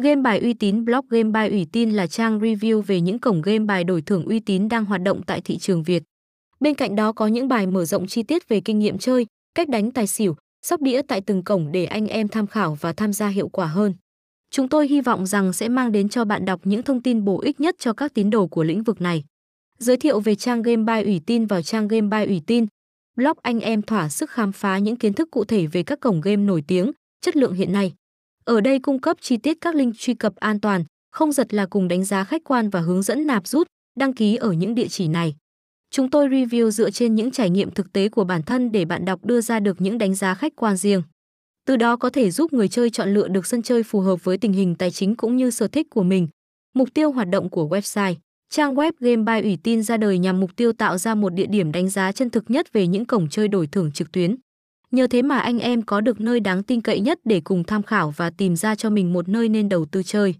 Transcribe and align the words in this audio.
Game 0.00 0.22
bài 0.22 0.40
uy 0.40 0.54
tín 0.54 0.84
Blog 0.84 1.06
Game 1.10 1.30
bài 1.30 1.50
ủy 1.50 1.66
tin 1.72 1.90
là 1.90 2.06
trang 2.06 2.40
review 2.40 2.80
về 2.80 3.00
những 3.00 3.18
cổng 3.18 3.42
game 3.42 3.58
bài 3.58 3.84
đổi 3.84 4.02
thưởng 4.02 4.24
uy 4.24 4.40
tín 4.40 4.68
đang 4.68 4.84
hoạt 4.84 5.02
động 5.02 5.22
tại 5.26 5.40
thị 5.40 5.58
trường 5.58 5.82
Việt. 5.82 6.02
Bên 6.60 6.74
cạnh 6.74 6.96
đó 6.96 7.12
có 7.12 7.26
những 7.26 7.48
bài 7.48 7.66
mở 7.66 7.84
rộng 7.84 8.06
chi 8.06 8.22
tiết 8.22 8.48
về 8.48 8.60
kinh 8.60 8.78
nghiệm 8.78 8.98
chơi, 8.98 9.26
cách 9.54 9.68
đánh 9.68 9.90
tài 9.90 10.06
xỉu, 10.06 10.36
sóc 10.62 10.82
đĩa 10.82 11.02
tại 11.02 11.20
từng 11.20 11.44
cổng 11.44 11.72
để 11.72 11.84
anh 11.84 12.06
em 12.06 12.28
tham 12.28 12.46
khảo 12.46 12.78
và 12.80 12.92
tham 12.92 13.12
gia 13.12 13.28
hiệu 13.28 13.48
quả 13.48 13.66
hơn. 13.66 13.94
Chúng 14.50 14.68
tôi 14.68 14.88
hy 14.88 15.00
vọng 15.00 15.26
rằng 15.26 15.52
sẽ 15.52 15.68
mang 15.68 15.92
đến 15.92 16.08
cho 16.08 16.24
bạn 16.24 16.44
đọc 16.44 16.60
những 16.64 16.82
thông 16.82 17.02
tin 17.02 17.24
bổ 17.24 17.40
ích 17.40 17.60
nhất 17.60 17.76
cho 17.78 17.92
các 17.92 18.14
tín 18.14 18.30
đồ 18.30 18.46
của 18.46 18.64
lĩnh 18.64 18.82
vực 18.82 19.00
này. 19.00 19.24
Giới 19.78 19.96
thiệu 19.96 20.20
về 20.20 20.34
trang 20.34 20.62
game 20.62 20.84
bài 20.84 21.04
ủy 21.04 21.20
tin 21.26 21.46
vào 21.46 21.62
trang 21.62 21.88
game 21.88 22.08
bài 22.08 22.26
ủy 22.26 22.42
tin. 22.46 22.66
Blog 23.16 23.38
anh 23.42 23.60
em 23.60 23.82
thỏa 23.82 24.08
sức 24.08 24.30
khám 24.30 24.52
phá 24.52 24.78
những 24.78 24.96
kiến 24.96 25.12
thức 25.12 25.30
cụ 25.30 25.44
thể 25.44 25.66
về 25.66 25.82
các 25.82 26.00
cổng 26.00 26.20
game 26.20 26.36
nổi 26.36 26.64
tiếng, 26.66 26.92
chất 27.20 27.36
lượng 27.36 27.54
hiện 27.54 27.72
nay. 27.72 27.92
Ở 28.44 28.60
đây 28.60 28.78
cung 28.78 29.00
cấp 29.00 29.16
chi 29.20 29.36
tiết 29.36 29.58
các 29.60 29.74
link 29.74 29.94
truy 29.98 30.14
cập 30.14 30.36
an 30.36 30.60
toàn, 30.60 30.84
không 31.12 31.32
giật 31.32 31.54
là 31.54 31.66
cùng 31.66 31.88
đánh 31.88 32.04
giá 32.04 32.24
khách 32.24 32.44
quan 32.44 32.70
và 32.70 32.80
hướng 32.80 33.02
dẫn 33.02 33.26
nạp 33.26 33.46
rút, 33.46 33.66
đăng 33.98 34.12
ký 34.12 34.36
ở 34.36 34.52
những 34.52 34.74
địa 34.74 34.88
chỉ 34.88 35.08
này. 35.08 35.34
Chúng 35.90 36.10
tôi 36.10 36.28
review 36.28 36.70
dựa 36.70 36.90
trên 36.90 37.14
những 37.14 37.30
trải 37.30 37.50
nghiệm 37.50 37.70
thực 37.70 37.92
tế 37.92 38.08
của 38.08 38.24
bản 38.24 38.42
thân 38.42 38.72
để 38.72 38.84
bạn 38.84 39.04
đọc 39.04 39.24
đưa 39.24 39.40
ra 39.40 39.60
được 39.60 39.80
những 39.80 39.98
đánh 39.98 40.14
giá 40.14 40.34
khách 40.34 40.56
quan 40.56 40.76
riêng. 40.76 41.02
Từ 41.66 41.76
đó 41.76 41.96
có 41.96 42.10
thể 42.10 42.30
giúp 42.30 42.52
người 42.52 42.68
chơi 42.68 42.90
chọn 42.90 43.14
lựa 43.14 43.28
được 43.28 43.46
sân 43.46 43.62
chơi 43.62 43.82
phù 43.82 44.00
hợp 44.00 44.24
với 44.24 44.38
tình 44.38 44.52
hình 44.52 44.74
tài 44.74 44.90
chính 44.90 45.16
cũng 45.16 45.36
như 45.36 45.50
sở 45.50 45.68
thích 45.68 45.86
của 45.90 46.02
mình. 46.02 46.28
Mục 46.74 46.88
tiêu 46.94 47.12
hoạt 47.12 47.28
động 47.28 47.50
của 47.50 47.68
website 47.68 48.14
Trang 48.50 48.74
web 48.74 48.92
Game 49.00 49.40
by 49.40 49.48
ủy 49.48 49.58
tin 49.62 49.82
ra 49.82 49.96
đời 49.96 50.18
nhằm 50.18 50.40
mục 50.40 50.56
tiêu 50.56 50.72
tạo 50.72 50.98
ra 50.98 51.14
một 51.14 51.34
địa 51.34 51.46
điểm 51.46 51.72
đánh 51.72 51.88
giá 51.88 52.12
chân 52.12 52.30
thực 52.30 52.50
nhất 52.50 52.72
về 52.72 52.86
những 52.86 53.04
cổng 53.04 53.28
chơi 53.28 53.48
đổi 53.48 53.66
thưởng 53.66 53.92
trực 53.92 54.12
tuyến. 54.12 54.36
Nhờ 54.90 55.06
thế 55.06 55.22
mà 55.22 55.38
anh 55.38 55.58
em 55.58 55.82
có 55.82 56.00
được 56.00 56.20
nơi 56.20 56.40
đáng 56.40 56.62
tin 56.62 56.80
cậy 56.80 57.00
nhất 57.00 57.18
để 57.24 57.40
cùng 57.44 57.64
tham 57.64 57.82
khảo 57.82 58.14
và 58.16 58.30
tìm 58.30 58.56
ra 58.56 58.74
cho 58.74 58.90
mình 58.90 59.12
một 59.12 59.28
nơi 59.28 59.48
nên 59.48 59.68
đầu 59.68 59.84
tư 59.84 60.02
chơi. 60.02 60.34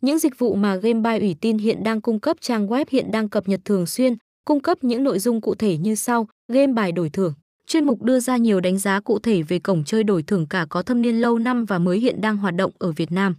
Những 0.00 0.18
dịch 0.18 0.38
vụ 0.38 0.54
mà 0.54 0.76
Game 0.76 1.00
by 1.00 1.24
ủy 1.26 1.36
tin 1.40 1.58
hiện 1.58 1.82
đang 1.84 2.00
cung 2.00 2.20
cấp 2.20 2.36
trang 2.40 2.66
web 2.66 2.84
hiện 2.90 3.10
đang 3.10 3.28
cập 3.28 3.48
nhật 3.48 3.60
thường 3.64 3.86
xuyên, 3.86 4.14
cung 4.44 4.60
cấp 4.60 4.84
những 4.84 5.04
nội 5.04 5.18
dung 5.18 5.40
cụ 5.40 5.54
thể 5.54 5.76
như 5.76 5.94
sau: 5.94 6.28
game 6.48 6.72
bài 6.72 6.92
đổi 6.92 7.10
thưởng, 7.10 7.34
chuyên 7.66 7.84
mục 7.84 8.02
đưa 8.02 8.20
ra 8.20 8.36
nhiều 8.36 8.60
đánh 8.60 8.78
giá 8.78 9.00
cụ 9.00 9.18
thể 9.18 9.42
về 9.42 9.58
cổng 9.58 9.84
chơi 9.84 10.04
đổi 10.04 10.22
thưởng 10.22 10.46
cả 10.46 10.66
có 10.68 10.82
thâm 10.82 11.02
niên 11.02 11.20
lâu 11.20 11.38
năm 11.38 11.64
và 11.64 11.78
mới 11.78 11.98
hiện 11.98 12.20
đang 12.20 12.36
hoạt 12.36 12.54
động 12.54 12.72
ở 12.78 12.92
Việt 12.92 13.12
Nam. 13.12 13.34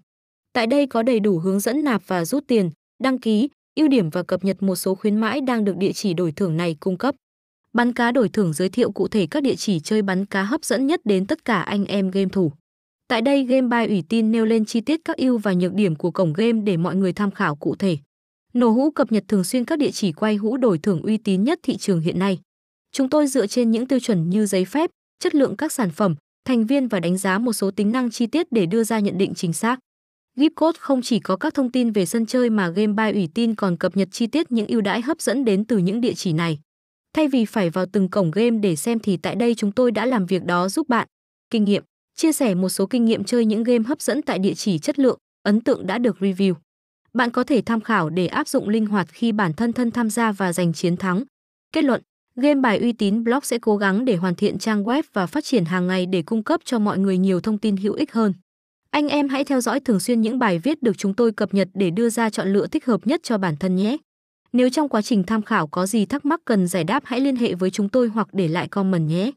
Tại 0.54 0.67
đây 0.67 0.88
có 0.88 1.04
đầy 1.04 1.20
đủ 1.20 1.39
hướng 1.39 1.59
dẫn 1.59 1.84
nạp 1.84 2.02
và 2.08 2.26
rút 2.26 2.44
tiền, 2.48 2.70
đăng 3.04 3.20
ký, 3.20 3.50
ưu 3.76 3.88
điểm 3.88 4.09
và 4.09 4.23
cập 4.23 4.44
nhật 4.44 4.64
một 4.64 4.76
số 4.76 4.95
khuyến 4.95 5.16
mãi 5.17 5.42
đang 5.42 5.66
được 5.66 5.78
địa 5.78 5.92
chỉ 5.92 6.14
đổi 6.14 6.32
thưởng 6.32 6.58
này 6.58 6.76
cung 6.80 6.98
cấp. 6.98 7.16
Bắn 7.73 7.94
cá 7.94 8.11
đổi 8.11 8.30
thưởng 8.30 8.53
giới 8.53 8.69
thiệu 8.69 8.91
cụ 8.91 9.08
thể 9.08 9.27
các 9.31 9.44
địa 9.44 9.55
chỉ 9.55 9.80
chơi 9.80 10.02
bắn 10.02 10.25
cá 10.25 10.44
hấp 10.44 10.66
dẫn 10.66 10.88
nhất 10.88 11.02
đến 11.03 11.27
tất 11.27 11.45
cả 11.45 11.61
anh 11.61 11.86
em 11.86 12.11
game 12.11 12.30
thủ. 12.31 12.52
Tại 13.08 13.22
đây 13.22 13.44
Game 13.44 13.67
bài 13.67 13.88
ủy 13.88 14.03
tin 14.09 14.31
nêu 14.31 14.45
lên 14.45 14.66
chi 14.66 14.81
tiết 14.81 15.02
các 15.05 15.17
ưu 15.17 15.38
và 15.38 15.53
nhược 15.53 15.73
điểm 15.73 15.95
của 15.95 16.11
cổng 16.11 16.33
game 16.33 16.61
để 16.61 16.77
mọi 16.77 16.95
người 16.95 17.14
tham 17.14 17.31
khảo 17.31 17.55
cụ 17.55 17.75
thể. 17.75 17.97
Nổ 18.53 18.69
hũ 18.69 18.92
cập 18.92 19.11
nhật 19.11 19.23
thường 19.27 19.44
xuyên 19.44 19.66
các 19.66 19.80
địa 19.80 19.92
chỉ 19.92 20.11
quay 20.11 20.36
hũ 20.36 20.58
đổi 20.58 20.77
thưởng 20.77 21.02
uy 21.02 21.17
tín 21.17 21.44
nhất 21.44 21.59
thị 21.64 21.77
trường 21.77 22.02
hiện 22.02 22.19
nay. 22.19 22.39
Chúng 22.92 23.09
tôi 23.09 23.27
dựa 23.27 23.47
trên 23.47 23.72
những 23.72 23.88
tiêu 23.88 23.99
chuẩn 23.99 24.30
như 24.30 24.45
giấy 24.45 24.66
phép, 24.66 24.89
chất 25.19 25.36
lượng 25.36 25.58
các 25.58 25.72
sản 25.72 25.89
phẩm, 25.92 26.16
thành 26.45 26.66
viên 26.66 26.88
và 26.88 26.99
đánh 26.99 27.17
giá 27.17 27.39
một 27.39 27.53
số 27.53 27.72
tính 27.72 27.92
năng 27.92 28.11
chi 28.11 28.27
tiết 28.27 28.52
để 28.52 28.66
đưa 28.66 28.83
ra 28.83 28.99
nhận 28.99 29.17
định 29.17 29.33
chính 29.36 29.53
xác. 29.53 29.80
Gipcode 30.38 30.77
không 30.80 31.02
chỉ 31.02 31.19
có 31.19 31.36
các 31.36 31.53
thông 31.53 31.72
tin 31.72 31.92
về 31.92 32.05
sân 32.05 32.25
chơi 32.25 32.49
mà 32.49 32.69
Game 32.69 32.94
bài 32.94 33.14
ủy 33.14 33.30
tin 33.33 33.55
còn 33.55 33.77
cập 33.77 33.97
nhật 33.97 34.08
chi 34.11 34.27
tiết 34.27 34.52
những 34.52 34.67
ưu 34.67 34.81
đãi 34.81 35.02
hấp 35.02 35.22
dẫn 35.22 35.45
đến 35.45 35.66
từ 35.66 35.77
những 35.77 36.02
địa 36.02 36.14
chỉ 36.14 36.33
này. 36.33 36.59
Thay 37.14 37.28
vì 37.28 37.45
phải 37.45 37.70
vào 37.70 37.86
từng 37.86 38.09
cổng 38.09 38.31
game 38.31 38.59
để 38.59 38.76
xem 38.76 39.00
thì 39.00 39.17
tại 39.17 39.36
đây 39.36 39.56
chúng 39.56 39.72
tôi 39.72 39.92
đã 39.92 40.06
làm 40.06 40.26
việc 40.26 40.44
đó 40.44 40.70
giúp 40.70 40.90
bạn. 40.90 41.08
Kinh 41.50 41.64
nghiệm, 41.64 41.84
chia 42.16 42.31
sẻ 42.31 42.56
một 42.56 42.70
số 42.70 42.86
kinh 42.86 43.06
nghiệm 43.06 43.23
chơi 43.23 43.45
những 43.45 43.64
game 43.64 43.84
hấp 43.88 44.02
dẫn 44.02 44.22
tại 44.22 44.40
địa 44.40 44.54
chỉ 44.54 44.80
chất 44.80 45.00
lượng, 45.00 45.17
ấn 45.44 45.62
tượng 45.62 45.88
đã 45.88 45.98
được 45.98 46.17
review. 46.20 46.54
Bạn 47.14 47.32
có 47.32 47.44
thể 47.44 47.62
tham 47.62 47.82
khảo 47.82 48.09
để 48.09 48.28
áp 48.28 48.48
dụng 48.48 48.70
linh 48.70 48.86
hoạt 48.86 49.08
khi 49.12 49.32
bản 49.32 49.54
thân 49.54 49.73
thân 49.73 49.92
tham 49.92 50.09
gia 50.09 50.32
và 50.32 50.54
giành 50.54 50.73
chiến 50.73 50.98
thắng. 50.98 51.23
Kết 51.73 51.84
luận, 51.84 52.02
game 52.36 52.62
bài 52.62 52.80
uy 52.80 52.94
tín 52.94 53.23
blog 53.23 53.39
sẽ 53.44 53.58
cố 53.59 53.78
gắng 53.78 54.05
để 54.05 54.16
hoàn 54.16 54.36
thiện 54.36 54.58
trang 54.58 54.83
web 54.83 55.04
và 55.14 55.26
phát 55.26 55.43
triển 55.43 55.66
hàng 55.66 55.88
ngày 55.88 56.05
để 56.05 56.22
cung 56.22 56.43
cấp 56.43 56.61
cho 56.66 56.80
mọi 56.80 56.98
người 56.98 57.17
nhiều 57.17 57.42
thông 57.42 57.58
tin 57.58 57.78
hữu 57.78 57.93
ích 57.93 58.14
hơn. 58.14 58.33
Anh 58.89 59.08
em 59.08 59.30
hãy 59.30 59.43
theo 59.43 59.61
dõi 59.61 59.80
thường 59.80 59.99
xuyên 59.99 60.22
những 60.22 60.39
bài 60.39 60.60
viết 60.60 60.83
được 60.83 60.98
chúng 60.98 61.14
tôi 61.14 61.32
cập 61.32 61.54
nhật 61.54 61.67
để 61.73 61.89
đưa 61.89 62.10
ra 62.10 62.30
chọn 62.30 62.54
lựa 62.54 62.67
thích 62.67 62.86
hợp 62.86 63.08
nhất 63.08 63.20
cho 63.23 63.38
bản 63.38 63.55
thân 63.60 63.76
nhé. 63.76 63.98
Nếu 64.54 64.70
trong 64.70 64.89
quá 64.89 65.02
trình 65.02 65.23
tham 65.23 65.42
khảo 65.42 65.67
có 65.67 65.86
gì 65.86 66.06
thắc 66.06 66.26
mắc 66.26 66.42
cần 66.45 66.67
giải 66.67 66.84
đáp, 66.84 67.04
hãy 67.06 67.20
liên 67.20 67.36
hệ 67.36 67.54
với 67.54 67.72
chúng 67.72 67.89
tôi 67.89 68.08
hoặc 68.08 68.28
để 68.34 68.48
lại 68.48 68.67
comment 68.67 69.08
nhé. 69.08 69.32